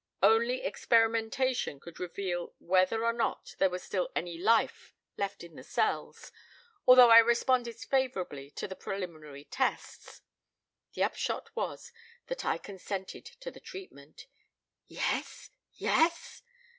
Only 0.23 0.63
experimentation 0.63 1.79
could 1.79 1.99
reveal 1.99 2.55
whether 2.57 3.05
or 3.05 3.13
not 3.13 3.53
there 3.59 3.69
was 3.69 3.83
still 3.83 4.09
any 4.15 4.35
life 4.35 4.95
left 5.15 5.43
in 5.43 5.53
the 5.55 5.63
cells, 5.63 6.31
although 6.87 7.11
I 7.11 7.19
responded 7.19 7.75
favorably 7.75 8.49
to 8.49 8.67
the 8.67 8.75
preliminary 8.75 9.43
tests. 9.43 10.23
The 10.95 11.03
upshot 11.03 11.55
was 11.55 11.91
that 12.25 12.43
I 12.43 12.57
consented 12.57 13.25
to 13.41 13.51
the 13.51 13.59
treatment" 13.59 14.25
"Yes? 15.01 15.51
Yes?" 15.73 16.41